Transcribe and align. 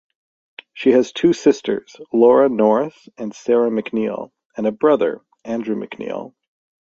She 0.73 0.93
has 0.93 1.11
two 1.11 1.31
sisters, 1.31 1.95
Laura 2.11 2.49
Norris 2.49 3.07
and 3.19 3.35
Sarah 3.35 3.69
McNeil, 3.69 4.31
and 4.57 4.65
a 4.65 4.71
brother, 4.71 5.21
Andrew 5.45 5.75
McNeil. 5.75 6.33